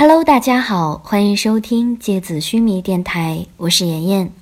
[0.00, 4.32] Hello，大家好，欢迎收听芥子须弥电台，我是妍妍。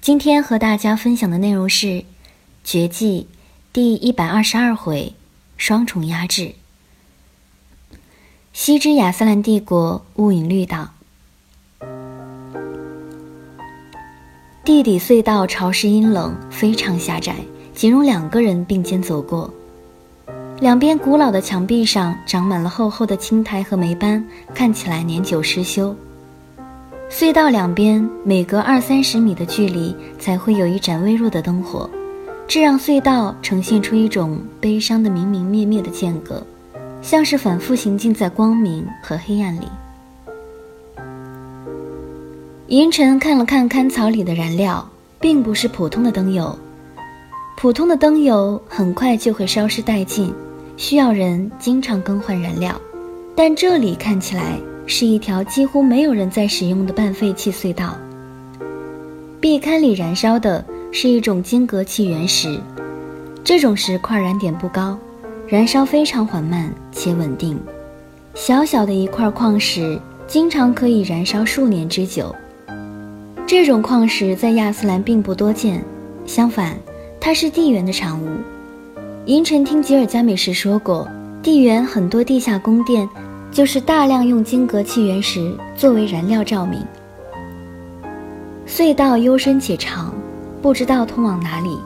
[0.00, 1.86] 今天和大家分享的内容是
[2.64, 3.26] 《绝技》
[3.70, 5.12] 第一百二十二回
[5.58, 6.54] 双重压制。
[8.54, 10.88] 西之亚斯兰帝国雾隐绿岛，
[14.64, 17.36] 地底隧道潮湿阴冷，非常狭窄，
[17.74, 19.52] 仅容两个人并肩走过。
[20.60, 25.94] 两边古老的墙壁上长满了厚厚的青苔和霉斑，看起来年久失修。
[27.10, 31.90] 隧道两边每隔二三十米的距离才会有一盏微弱的灯火，
[32.46, 36.42] 这让隧道呈现出一种悲伤的明明灭灭的间隔，
[37.02, 39.66] 像是反复行进在光明和黑暗里。
[42.68, 44.88] 银尘看了看看槽里的燃料，
[45.20, 46.56] 并不是普通的灯油。
[47.56, 50.34] 普通的灯油很快就会消失殆尽，
[50.76, 52.80] 需要人经常更换燃料。
[53.36, 57.96] 但这里看起来是一条几乎没有人在使用的半废弃隧道。
[59.40, 62.60] 壁龛里燃烧的是一种晶格气原石，
[63.42, 64.98] 这种石块燃点不高，
[65.48, 67.58] 燃烧非常缓慢且稳定。
[68.34, 72.34] 小小的一块矿石，经常可以燃烧数年之久。
[73.46, 75.84] 这种矿石在亚斯兰并不多见，
[76.24, 76.76] 相反。
[77.20, 78.28] 它是地缘的产物。
[79.26, 81.08] 银尘听吉尔加美什说过，
[81.42, 83.08] 地缘很多地下宫殿
[83.50, 86.78] 就是大量用晶格气原石作为燃料照明。
[88.66, 90.12] 隧道幽深且长，
[90.60, 91.78] 不知道通往哪里，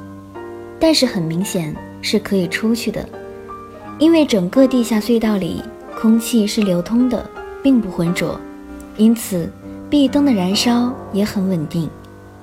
[0.80, 1.72] 但是很明显
[2.02, 3.08] 是可以出去的，
[4.00, 5.62] 因为整个地下隧道里
[5.96, 7.24] 空气是流通的，
[7.62, 8.36] 并不浑浊，
[8.96, 9.48] 因此
[9.88, 11.88] 壁灯的燃烧也很稳定，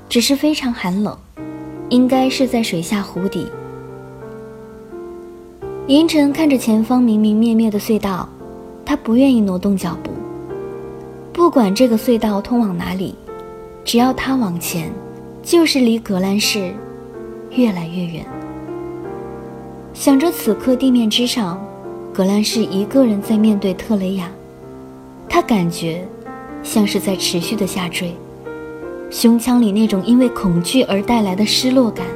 [0.08, 1.18] 只是非常寒冷。
[1.90, 3.46] 应该是在水下湖底。
[5.88, 8.28] 银尘看着前方明明灭灭的隧道，
[8.84, 10.10] 他不愿意挪动脚步。
[11.32, 13.14] 不管这个隧道通往哪里，
[13.84, 14.92] 只要他往前，
[15.44, 16.74] 就是离格兰市
[17.52, 18.26] 越来越远。
[19.94, 21.64] 想着此刻地面之上，
[22.12, 24.28] 格兰市一个人在面对特雷雅，
[25.30, 26.04] 他感觉
[26.64, 28.16] 像是在持续的下坠。
[29.12, 32.08] 胸腔里那种因为恐惧而带来的失落感，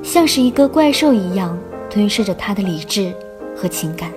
[0.00, 1.58] 像是一个怪兽一样
[1.94, 3.14] 吞噬着他的理智
[3.54, 4.10] 和情感。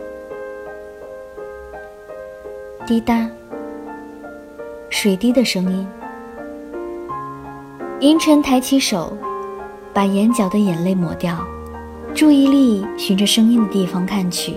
[2.88, 3.30] 滴答，
[4.90, 5.88] 水滴的声音。
[8.00, 9.16] 银尘抬起手，
[9.94, 11.38] 把眼角的眼泪抹掉，
[12.16, 14.56] 注意力循着声音的地方看去。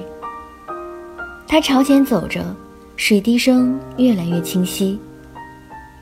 [1.47, 2.43] 他朝前走着，
[2.97, 4.99] 水滴声越来越清晰。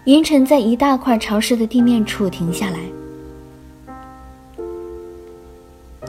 [0.05, 2.79] 银尘在一大块潮湿的地面处停下来。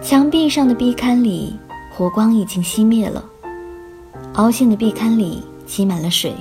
[0.10, 1.56] 墙壁上的壁龛里，
[1.94, 3.24] 火光已经熄灭了。
[4.38, 6.34] 凹陷的壁龛里积满了水，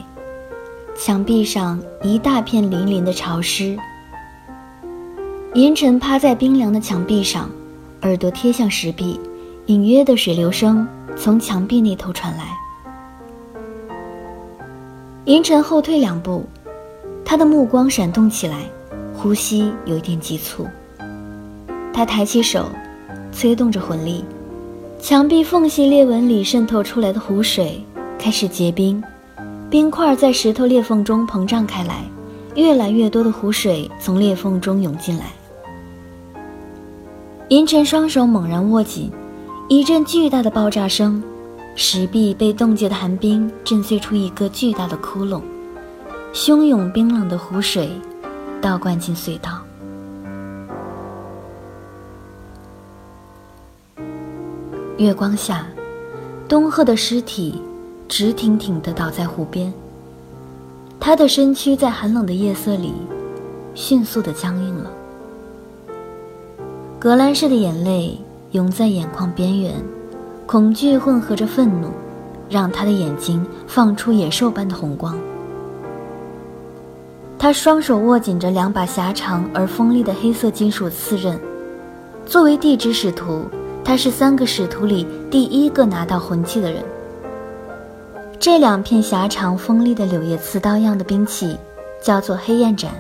[0.97, 3.79] 墙壁上一大片粼粼的潮湿。
[5.53, 7.51] 银尘趴在冰凉的墙壁上，
[8.01, 9.21] 耳朵贴向石壁，
[9.67, 12.45] 隐约的水流声从墙壁那头传来。
[15.27, 16.43] 银尘后退两步。
[17.23, 18.61] 他的目光闪动起来，
[19.15, 20.67] 呼吸有一点急促。
[21.93, 22.65] 他抬起手，
[23.33, 24.25] 催动着魂力，
[25.01, 27.83] 墙壁缝隙裂纹里渗透出来的湖水
[28.19, 29.03] 开始结冰，
[29.71, 32.05] 冰块在石头裂缝中膨胀开来，
[32.55, 35.27] 越来越多的湖水从裂缝中涌进来。
[37.49, 39.11] 银尘双手猛然握紧，
[39.69, 41.23] 一阵巨大的爆炸声，
[41.77, 45.41] 石壁被冻结的寒冰震碎出一个巨大的窟窿。
[46.35, 47.89] 汹涌冰冷的湖水
[48.61, 49.63] 倒灌进隧道。
[54.99, 55.65] 月光下，
[56.49, 57.63] 东鹤的尸体
[58.09, 59.73] 直挺挺地倒在湖边。
[60.99, 62.93] 他的身躯在寒冷的夜色里
[63.77, 64.91] 迅速地僵硬了。
[66.99, 68.19] 格兰氏的眼泪
[68.51, 69.73] 涌在眼眶边缘，
[70.47, 71.91] 恐惧混合着愤怒，
[72.51, 75.17] 让他的眼睛放出野兽般的红光。
[77.39, 81.39] 他双手握紧着两把狭长而锋利的黑色金属刺刃。
[82.27, 83.45] 作为地之使徒，
[83.89, 86.85] 他是三个使徒里第一个拿到魂器的人。
[88.39, 91.57] 这两片狭长锋利的柳叶刺刀样的兵器，
[92.03, 92.93] 叫做黑焰斩。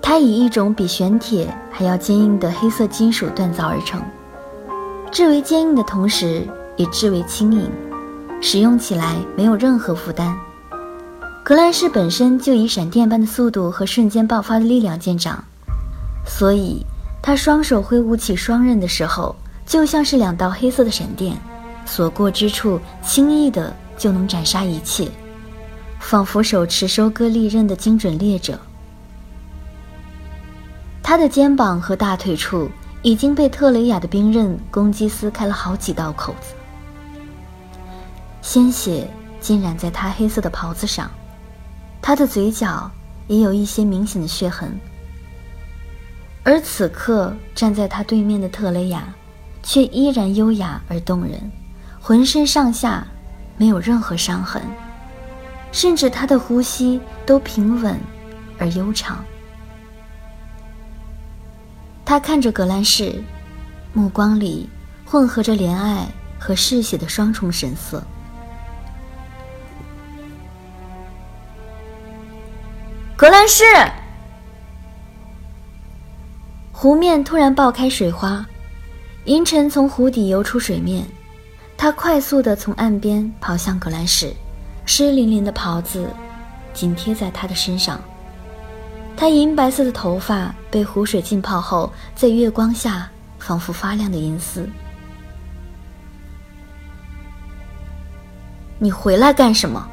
[0.00, 4.00] 它以一种比玄铁还要坚硬的黑色金属锻造而成，
[5.10, 6.46] 至为坚硬的同时，
[6.76, 7.68] 也至为轻盈，
[8.40, 10.32] 使用起来没有任何负担。
[11.42, 15.42] 格兰仕本身就以闪电般的速度和瞬间爆发的力量见长，
[16.24, 16.86] 所以
[17.20, 19.34] 他双手挥舞起双刃的时候，
[19.66, 21.36] 就像是两道黑色的闪电，
[21.84, 25.10] 所过之处轻易的就能斩杀一切。
[25.98, 28.56] 仿佛手持收割利刃的精准猎者。
[31.02, 32.70] 他的肩膀和大腿处
[33.02, 36.54] 已经被特雷雅的兵刃攻击撕开了好几道口子，
[38.40, 39.08] 鲜血
[39.40, 41.10] 浸染在他黑色的袍子上，
[42.00, 42.88] 他的嘴角
[43.26, 44.78] 也有一些明显的血痕。
[46.44, 49.12] 而此刻站在他对面的特雷雅，
[49.66, 51.50] 却依然优雅而动人，
[52.00, 53.04] 浑身上下
[53.56, 54.62] 没有任何伤痕，
[55.72, 57.98] 甚至他的呼吸都平稳
[58.60, 59.24] 而悠长。
[62.04, 63.20] 他看着格兰仕，
[63.92, 64.70] 目光里
[65.04, 66.06] 混合着怜爱
[66.38, 68.00] 和嗜血的双重神色。
[73.16, 73.64] 格兰仕，
[76.70, 78.46] 湖面突然爆开水花，
[79.26, 81.04] 银尘从湖底游出水面，
[81.76, 84.32] 他快速的从岸边跑向格兰仕，
[84.84, 86.08] 湿淋淋的袍子
[86.72, 88.00] 紧贴在他的身上。
[89.16, 94.68] 她银白色的头发被湖水浸泡后，在月光下仿佛发亮的银丝。
[98.78, 99.88] 你回来干什么？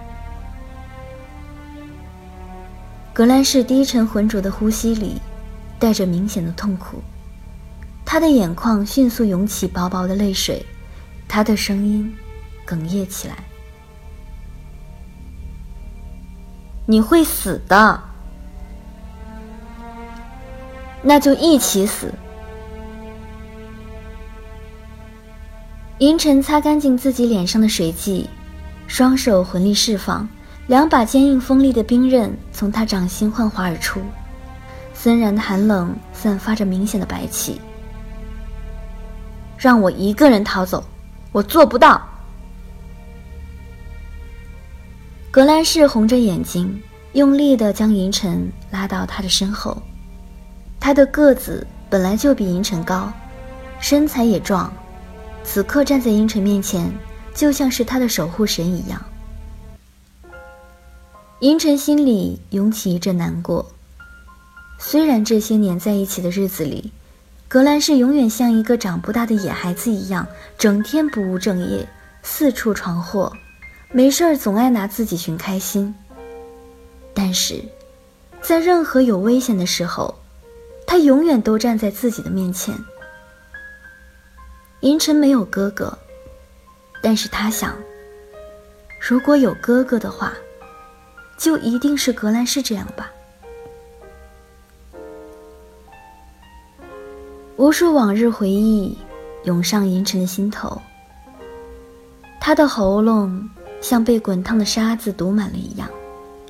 [3.13, 5.19] 格兰仕低沉浑浊的呼吸里，
[5.79, 7.01] 带着明显的痛苦，
[8.05, 10.65] 他的眼眶迅速涌起薄薄的泪水，
[11.27, 12.15] 他的声音
[12.65, 13.35] 哽咽起来
[16.85, 18.03] ：“你会死的。”
[21.01, 22.13] 那就一起死。
[25.99, 28.29] 银尘擦干净自己脸上的水迹，
[28.87, 30.27] 双手魂力释放，
[30.67, 34.01] 两把坚硬锋利的冰刃从他掌心幻化而出，
[34.93, 37.59] 森然的寒冷散发着明显的白气。
[39.63, 40.83] 让我一个人逃走，
[41.31, 42.05] 我做不到。
[45.31, 46.83] 格兰仕红着眼睛，
[47.13, 49.81] 用力的将银尘拉到他的身后。
[50.81, 53.09] 他的个子本来就比银尘高，
[53.79, 54.69] 身材也壮，
[55.45, 56.91] 此刻站在银尘面前，
[57.33, 59.01] 就像是他的守护神一样。
[61.39, 63.65] 银尘心里涌起一阵难过。
[64.77, 66.91] 虽然这些年在一起的日子里，
[67.53, 70.25] 格兰仕永远像一个长不大的野孩子一样，
[70.57, 71.87] 整天不务正业，
[72.23, 73.31] 四处闯祸，
[73.91, 75.93] 没事儿总爱拿自己寻开心。
[77.13, 77.63] 但是，
[78.41, 80.15] 在任何有危险的时候，
[80.87, 82.73] 他永远都站在自己的面前。
[84.79, 85.95] 银尘没有哥哥，
[87.03, 87.77] 但是他想，
[88.99, 90.33] 如果有哥哥的话，
[91.37, 93.12] 就一定是格兰仕这样吧。
[97.55, 98.97] 无数往日回忆
[99.43, 100.81] 涌上银尘的心头，
[102.39, 103.47] 他的喉咙
[103.79, 105.87] 像被滚烫的沙子堵满了一样，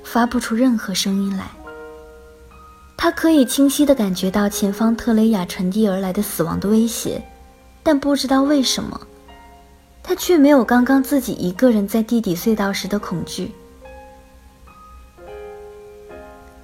[0.04, 1.46] 发不出任何声音来。
[2.96, 7.22] 他可以清晰地感觉到前方特雷雅传递而来的死亡的威胁，
[7.84, 8.98] 但不知道为什么，
[10.02, 13.52] 他却没有刚刚自己一个人在地底隧道时的恐惧。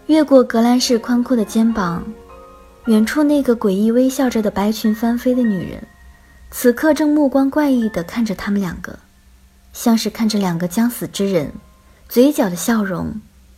[0.07, 2.03] 越过格兰仕宽阔的肩膀，
[2.85, 5.83] 远处那个诡异微笑着的白裙翻飞的女人，
[6.49, 8.97] 此刻正目光怪异地看着他们两个，
[9.73, 11.51] 像是看着两个将死之人，
[12.07, 13.13] 嘴角的笑容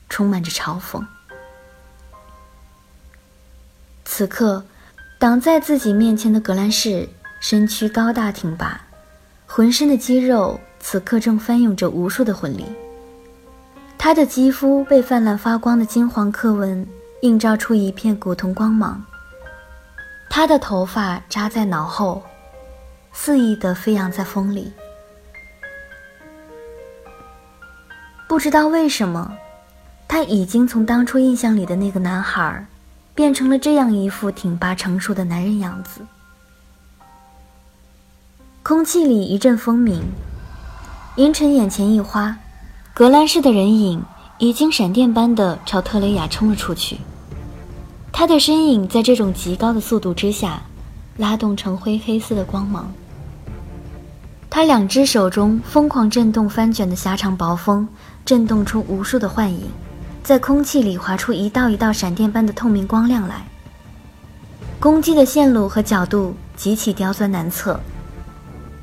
[0.10, 1.02] 充满着嘲讽。
[4.04, 4.66] 此刻，
[5.18, 7.08] 挡在自己面前的格兰仕
[7.40, 8.82] 身躯高大挺拔，
[9.46, 12.66] 浑身的肌肉此刻正翻涌着无数的魂力。
[13.98, 16.86] 他的肌肤被泛滥发光的金黄刻纹
[17.22, 19.02] 映照出一片古铜光芒。
[20.34, 22.24] 他的头发扎在脑后，
[23.12, 24.72] 肆意地飞扬在风里。
[28.30, 29.34] 不知道为什么，
[30.08, 32.66] 他已经从当初印象里的那个男孩。
[33.14, 36.00] 变成了这样一副挺拔成熟的男人样子。
[38.64, 40.02] 空气里一阵风鸣，
[41.18, 42.38] 银尘眼前一花，
[42.94, 44.02] 格兰仕的人影
[44.38, 47.02] 已经闪电般的朝特雷雅冲了出去。
[48.12, 50.62] 他的身影在这种极高的速度之下，
[51.18, 52.92] 拉动成灰黑色的光芒。
[54.50, 57.88] 他两只手中疯狂震动翻卷的狭长薄风，
[58.26, 59.62] 震动出无数的幻影。
[60.24, 63.44] 在空气里划出一道一道闪电般的透明光亮来。
[64.80, 67.80] 攻击的线路和角度极其刁钻难测。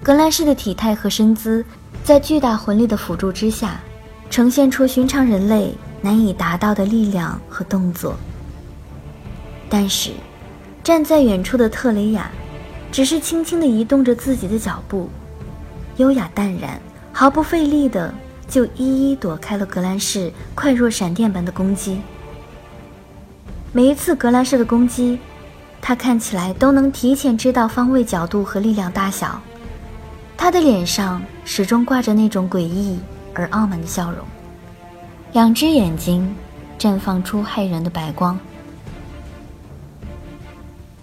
[0.03, 1.65] 格兰仕的体态和身姿，
[2.03, 3.81] 在巨大魂力的辅助之下，
[4.31, 8.17] 呈现出寻常人类难以达到的力量和动作。
[9.71, 10.11] 但是，
[10.83, 12.31] 站在远处的特雷雅，
[12.91, 15.09] 只是轻轻地移动着自己的脚步，
[15.99, 16.81] 优雅淡然，
[17.13, 18.13] 毫不费力地
[18.49, 22.01] 就一一躲开了格兰仕快若闪电般的攻击。
[23.73, 25.19] 每一次格兰仕的攻击，
[25.83, 29.39] 他看起来都能提前知道方位、角度和力量大小。
[30.37, 32.99] 他的脸上始终挂着那种诡异
[33.35, 34.25] 而傲慢的笑容，
[35.35, 36.35] 两只眼睛
[36.79, 38.39] 绽放出骇人的白光，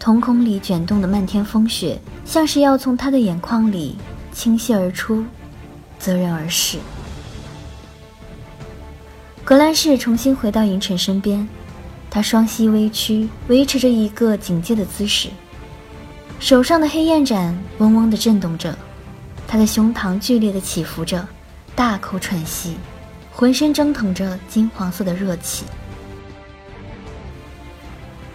[0.06, 3.96] 瞳孔里卷动的漫天风雪，像是要从他的眼眶里
[4.32, 5.26] 倾泻而出，
[5.98, 6.78] 择人而逝。
[9.44, 11.50] 格兰仕重新回到银尘身边。
[12.08, 15.30] 他双膝微屈，维持着一个警戒的姿势，
[16.40, 18.78] 手上的黑焰盏嗡嗡地震动着，
[19.48, 21.28] 他的胸膛剧烈地起伏着，
[21.76, 22.78] 大口喘息，
[23.34, 25.66] 浑身蒸腾着金黄色的热气。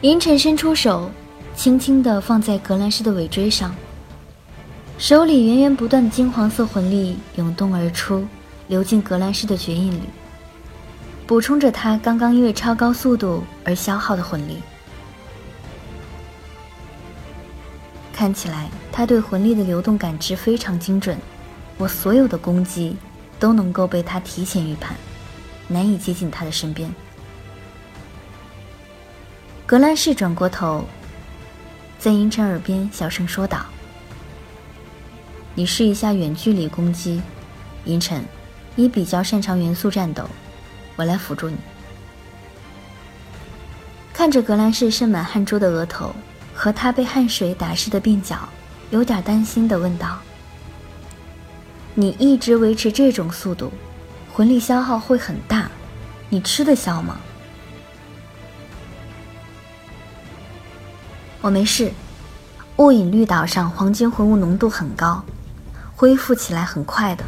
[0.00, 1.08] 银尘伸出手，
[1.54, 3.74] 轻轻地放在格兰仕的尾椎上，
[4.96, 8.26] 手里源源不断的金黄色魂力涌动而出，
[8.68, 10.04] 流进格兰仕的绝印里。
[11.26, 14.58] 补充着他刚刚因为超高速度而消耗的魂力。
[18.12, 21.16] 看起来他对魂力的流动感知非常精准，
[21.78, 22.96] 我所有的攻击
[23.38, 24.96] 都能够被他提前预判，
[25.68, 26.92] 难以接近他的身边。
[29.66, 30.84] 格兰仕转过头，
[32.00, 33.66] 在银尘耳边小声说道
[35.54, 37.20] ：“你试一下远距离攻击，
[37.84, 38.24] 银尘，
[38.74, 40.24] 你比较擅长元素战斗。”
[40.96, 41.56] 我来辅助你。
[44.14, 46.14] 看着格兰仕渗满汗珠的额头
[46.54, 48.48] 和他被汗水打湿的鬓角，
[48.90, 50.18] 有点担心的问道
[51.92, 53.70] ：“你一直维持这种速度，
[54.32, 55.70] 魂力消耗会很大，
[56.30, 57.20] 你吃得消吗？”
[61.42, 61.90] 我没事，
[62.76, 65.24] 雾隐绿岛上黄金魂物浓度很高，
[65.96, 67.24] 恢复起来很快的。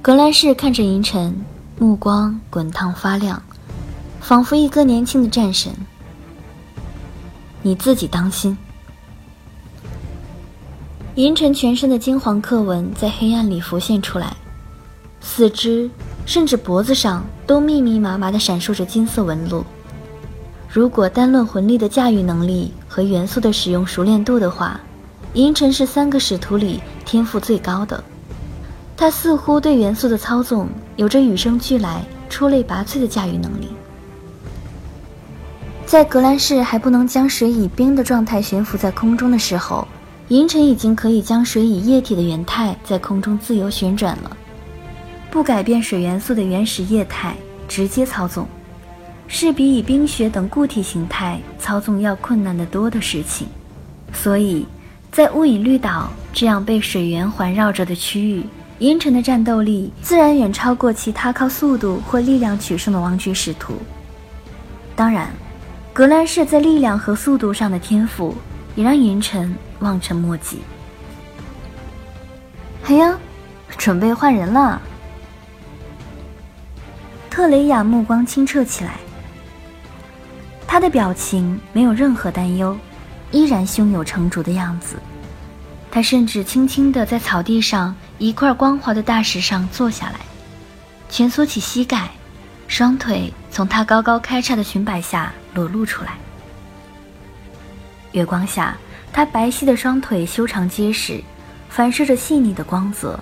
[0.00, 1.36] 格兰仕看着银尘，
[1.78, 3.42] 目光滚烫发亮，
[4.20, 5.72] 仿佛一个年轻的战神。
[7.62, 8.56] 你自己当心。
[11.16, 14.36] 银尘全身的金黄刻纹在黑暗里浮现出来，
[15.20, 15.90] 四肢
[16.24, 19.64] 甚至脖子上都密密麻麻的闪烁着金色纹路。
[20.74, 24.80] 如果单论魂力的驾驭能力和元素的使用熟练度的话，
[25.34, 28.02] 银尘是三个使徒里天赋最高的。
[28.96, 33.68] 他似乎对元素的操纵有着与生俱来、出类拔萃的驾驭能力。
[35.86, 39.86] 在格兰仕还不能将水以冰的状态悬浮在空中的时候，
[40.26, 44.36] 银尘已经可以将水以液体的原态在空中自由旋转了。
[45.30, 47.36] 不改变水元素的原始液态，
[47.68, 48.44] 直接操纵，
[49.36, 53.48] 是比以冰雪等固体形态操纵要困难得多的事情。
[54.12, 54.64] 所以，
[55.10, 58.46] 在乌隐绿岛这样被水源环绕着的区域。
[58.78, 63.74] 银尘的战斗力自然远超过其他靠速度或力量取胜的王爵使徒。
[64.94, 65.28] 当然，
[65.92, 68.36] 格兰仕在力量和速度上的天赋
[68.76, 70.58] 也让银尘望尘莫及。
[72.84, 73.18] 哎呀，
[73.76, 74.80] 准备换人了！
[77.28, 78.92] 特雷雅目光清澈起来，
[80.74, 82.76] 他的表情没有任何担忧，
[83.30, 84.96] 依然胸有成竹的样子。
[85.88, 90.18] 他甚至轻轻地在草地上一块光滑的大石上坐下来，
[91.08, 92.10] 蜷缩起膝盖，
[92.66, 96.18] 双腿从他高高开叉的裙摆下裸露出来。
[98.10, 98.76] 月光下，
[99.12, 101.22] 他白皙的双腿修长结实，
[101.68, 103.16] 反射着细腻的光泽。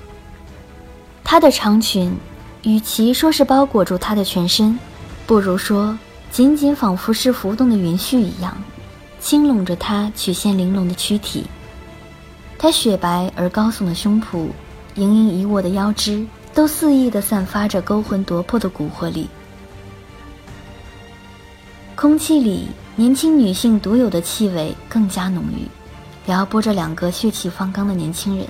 [1.23, 2.16] 她的长裙，
[2.62, 4.78] 与其说是包裹住她的全身，
[5.26, 5.99] 不如说
[6.32, 8.56] 仅仅仿佛是浮动的云絮一样，
[9.20, 11.44] 轻拢着她曲线玲珑的躯体。
[12.58, 14.48] 她雪白而高耸的胸脯，
[14.94, 19.28] 盈盈一握的腰肢，都肆意地散发着勾魂夺魄的蛊惑力。
[21.94, 25.68] 空气里，年轻女性独有的气味更加浓郁，
[26.24, 28.46] 撩拨着两个血气方刚的年轻人。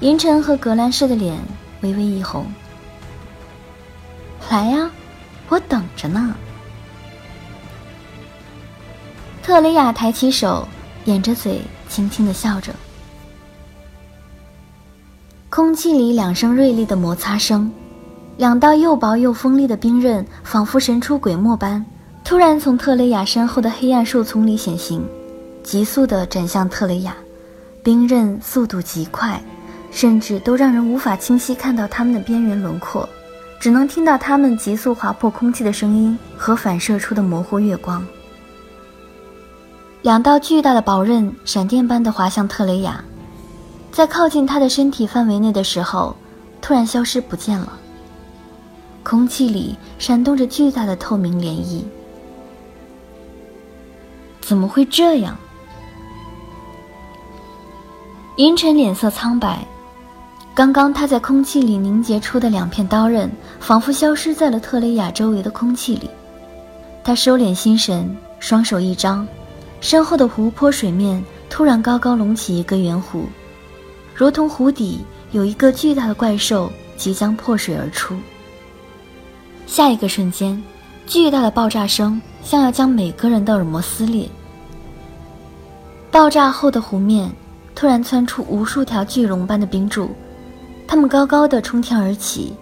[0.00, 1.38] 银尘和格兰仕的脸
[1.82, 2.46] 微微一红。
[4.50, 4.90] 来呀，
[5.50, 6.34] 我等着呢。
[9.46, 10.66] 特雷雅抬起手，
[11.04, 11.60] 掩着嘴。
[11.88, 12.72] 轻轻的笑着，
[15.48, 17.70] 空气里两声锐利的摩擦声，
[18.38, 21.86] 两道又薄又锋利的冰刃，仿佛神出鬼没般，
[22.24, 25.06] 突然从特雷雅身后的黑暗树丛里显形，
[25.62, 27.14] 急速的斩向特雷雅。
[27.84, 29.40] 冰刃速度极快，
[29.92, 33.08] 甚至都让人无法清晰看到它们的边缘轮廓，
[33.60, 38.04] 只能听到它们急速划破空气的声音和反射出的模糊月光。
[40.06, 43.02] 两道巨大的宝刃闪电般的划向特雷雅，
[43.90, 46.14] 在靠近他的身体范围内的时候，
[46.62, 47.72] 突然消失不见了，
[49.02, 51.82] 空气里闪动着巨大的透明涟漪。
[54.40, 55.36] 怎么会这样？
[58.36, 59.66] 银尘脸色苍白，
[60.54, 66.08] 刚刚他在空气里凝结出的两片刀刃，仿佛消失在了特雷雅周围的空气里。
[67.02, 69.26] 他收敛心神，双手一张，
[69.86, 73.20] 身后的湖泊水面突然高高隆起一个圆弧，
[74.16, 78.16] 如同湖底有一个巨大的怪兽即将破水而出。
[79.64, 80.60] 下一个瞬间，
[81.06, 84.28] 巨大的爆炸声像要将每个人的耳膜撕裂。
[86.10, 87.30] 爆炸后的湖面
[87.72, 90.10] 突然窜出无数条巨龙般的冰柱，
[90.88, 92.54] 它们高高的冲天而起，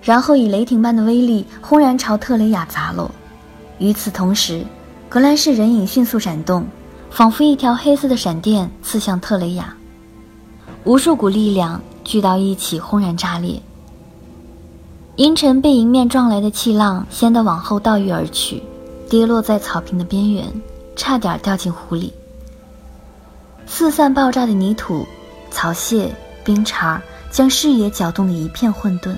[0.00, 3.10] 然后以雷霆般的威力轰然朝特雷雅砸落。
[3.76, 4.64] 与此同时，
[5.12, 6.66] 格兰仕人影迅速闪动，
[7.10, 9.76] 仿佛一条黑色的闪电刺向特雷雅。
[10.84, 13.60] 无数股力量聚到一起，轰然炸裂。
[15.16, 18.62] 银尘被迎面撞来的气浪掀得往后倒跃而去，
[19.06, 20.50] 跌落在草坪的边缘，
[20.96, 22.10] 差点掉进湖里。
[23.66, 25.06] 四散爆炸的泥土、
[25.50, 26.10] 草屑、
[26.42, 26.98] 冰碴
[27.30, 29.14] 将视野搅动得一片混沌。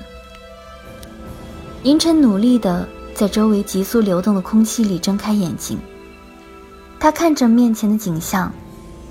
[1.83, 2.85] 银尘努力地
[3.15, 5.79] 在周围急速流动的空气里睁开眼睛，
[6.99, 8.51] 他看着面前的景象，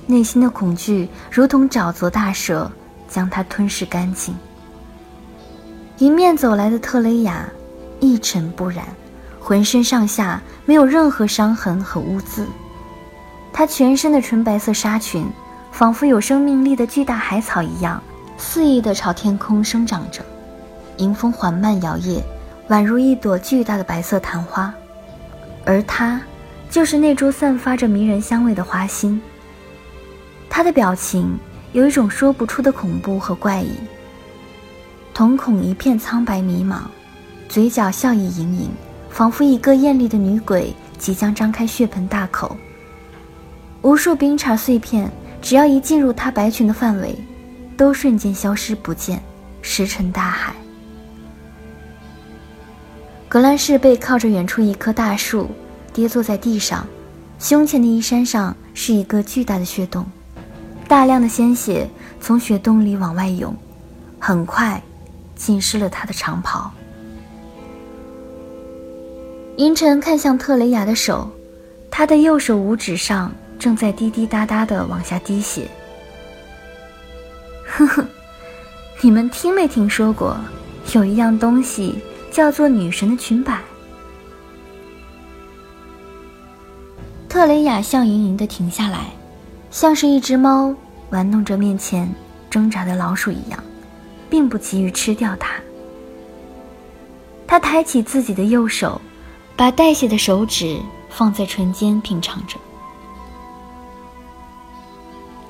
[0.06, 2.70] 内心的恐惧如同沼泽大蛇，
[3.08, 4.36] 将他吞噬干净。
[5.98, 7.48] 迎面走来的特雷雅，
[7.98, 8.84] 一尘不染，
[9.40, 12.46] 浑身上下没有任何伤痕和污渍。
[13.54, 15.26] 她全身的纯白色纱裙，
[15.72, 18.02] 仿佛有生命力的巨大海草一样，
[18.36, 20.20] 肆意地朝天空生长着。
[20.98, 22.20] 迎风缓慢摇曳，
[22.68, 24.72] 宛如一朵巨大的白色昙花。
[25.64, 26.20] 而她，
[26.70, 29.20] 就是那株散发着迷人香味的花心。
[30.48, 31.38] 她的表情
[31.72, 33.74] 有一种说不出的恐怖和怪异，
[35.12, 36.82] 瞳孔一片苍白迷茫，
[37.48, 38.70] 嘴角笑意盈盈，
[39.10, 42.56] 仿佛一个艳丽的女鬼即将张开血盆大口。
[43.82, 45.10] 无数冰碴碎片，
[45.42, 47.14] 只要一进入她白裙的范围，
[47.76, 49.22] 都瞬间消失不见，
[49.60, 50.54] 石沉大海。
[53.34, 55.50] 格兰仕背靠着远处一棵大树，
[55.92, 56.86] 跌坐在地上，
[57.40, 60.06] 胸前的衣衫上是一个巨大的血洞，
[60.86, 63.52] 大量的鲜血从血洞里往外涌，
[64.20, 64.80] 很快
[65.34, 66.70] 浸湿了他的长袍。
[69.56, 71.28] 银尘看向特雷雅的手，
[71.90, 73.32] 他的右手五指上。
[73.58, 75.68] 正在滴滴答答地往下滴血。
[77.64, 78.06] 呵呵，
[79.00, 80.36] 你们听没听说过，
[80.92, 81.98] 有一样东西
[82.34, 83.60] 叫做女神的裙摆？
[87.28, 89.12] 特雷雅笑盈盈的停下来，
[89.70, 90.74] 像是一只猫
[91.10, 92.12] 玩弄着面前
[92.50, 93.64] 挣扎的老鼠一样，
[94.28, 95.54] 并不急于吃掉它。
[97.46, 99.00] 他抬起自己的右手，
[99.54, 102.56] 把带血的手指放在唇间品尝着。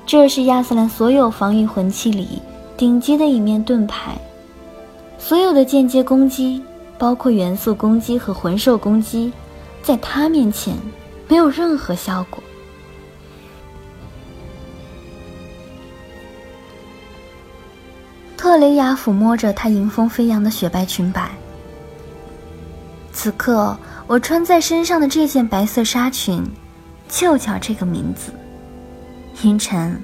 [0.05, 2.39] 这是亚斯兰所有防御魂器里
[2.77, 4.15] 顶级的一面盾牌，
[5.17, 6.63] 所有的间接攻击，
[6.97, 9.31] 包括元素攻击和魂兽攻击，
[9.81, 10.75] 在他面前
[11.27, 12.41] 没有任何效果。
[18.37, 21.31] 特雷雅抚摸着她迎风飞扬的雪白裙摆，
[23.11, 26.43] 此刻我穿在身上的这件白色纱裙，
[27.09, 28.31] 就叫这个名字。
[29.41, 29.99] 银尘，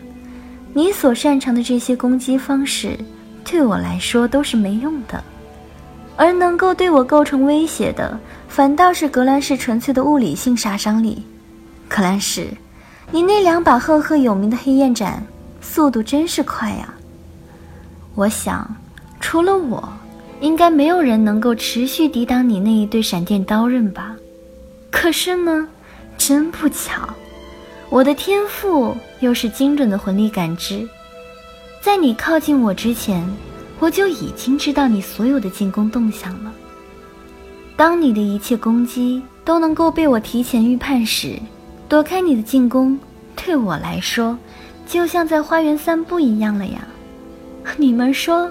[0.74, 2.98] 你所擅长的这些攻击方式，
[3.46, 5.24] 对我来说都是没用的，
[6.22, 8.16] 而能够对我构成威胁的，
[8.48, 11.26] 反倒是格兰仕纯粹的物理性杀伤力。
[11.90, 12.46] 格兰仕，
[13.10, 15.26] 你那两把赫赫有名的黑焰斩，
[15.62, 16.94] 速度真是快呀！
[18.14, 18.76] 我想，
[19.20, 19.92] 除了我，
[20.42, 24.16] 应该没有人能够持续抵挡你那一对闪电刀刃吧？
[24.92, 25.68] 可是呢，
[26.20, 27.02] 真不巧。
[27.90, 30.88] 我的天赋又是精准的魂力感知，
[31.82, 33.28] 在你靠近我之前，
[33.82, 36.54] 我就已经知道你所有的进攻动向了。
[37.76, 41.40] 当你的一切攻击都能够被我提前预判时，
[41.90, 43.00] 躲开你的进攻，
[43.36, 44.38] 对我来说，
[44.86, 46.88] 就像在花园散步一样了呀。
[47.76, 48.48] 你们说，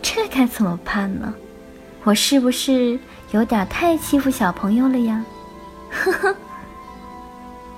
[0.00, 1.34] 这该怎么办呢？
[2.04, 2.96] 我是不是
[3.32, 5.24] 有点太欺负小朋友了呀？
[5.90, 6.36] 呵呵。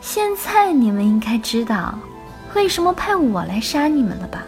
[0.02, 1.98] 现在你们应该知道，
[2.54, 4.44] 为什么派我来杀你们了吧？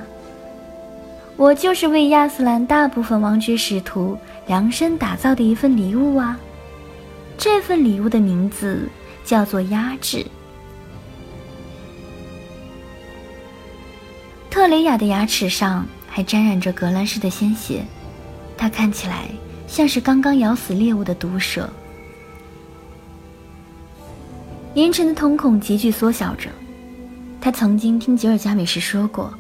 [1.37, 4.16] 我就是为亚斯兰大部分王爵使徒
[4.47, 6.38] 量身打造的一份礼物啊！
[7.37, 8.88] 这份礼物的名字
[9.25, 10.25] 叫做压制。
[14.49, 17.83] 特雷雅的牙齿上还沾染着格兰仕的鲜血，
[18.57, 19.29] 它看起来
[19.66, 21.68] 像是刚刚咬死猎物的毒蛇。
[24.75, 26.51] 严晨的瞳孔急剧缩小着。
[27.40, 29.35] 他曾经听吉尔加美什说过，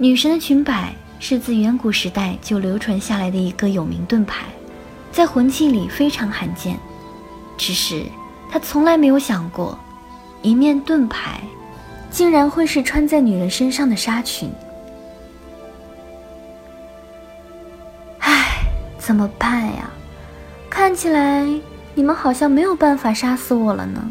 [0.00, 4.44] 女神的裙摆是自远古时代就流传下来的一个有名盾牌，
[5.10, 6.78] 在魂器里非常罕见。
[7.56, 8.04] 只是
[8.48, 9.76] 他从来没有想过，
[10.40, 11.40] 一面盾牌
[12.12, 14.48] 竟然会是穿在女人身上的纱裙。
[18.20, 18.60] 唉，
[18.98, 19.90] 怎么办呀？
[20.70, 21.44] 看起来
[21.96, 24.08] 你们好像没有办法杀死我了呢。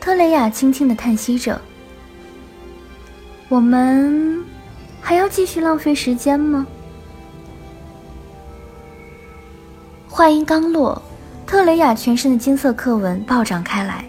[0.00, 1.60] 特雷雅轻轻的叹息着
[3.48, 4.44] ：“我们
[5.00, 6.66] 还要继续浪费时间吗？”
[10.08, 11.00] 话音刚落，
[11.46, 14.04] 特雷雅全身的金色刻纹暴涨开来，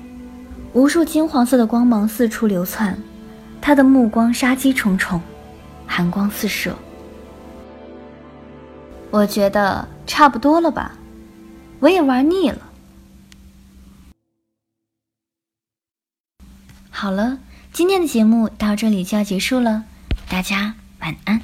[0.74, 2.98] 无数金黄色的光芒四处流窜，
[3.62, 5.22] 她的目光杀机重重，
[5.86, 6.74] 寒光四射。
[9.12, 10.94] 我觉得差不多了吧，
[11.80, 12.60] 我也玩腻了。
[16.90, 17.38] 好了，
[17.74, 19.84] 今天的节目到这里就要结束了，
[20.30, 21.42] 大家晚安。